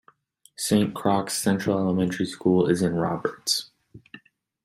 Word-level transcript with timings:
Saint 0.55 0.91
Croix 0.95 1.27
Central 1.29 1.77
Elementary 1.77 2.25
School 2.25 2.65
is 2.65 2.81
in 2.81 2.95
Roberts. 2.95 3.69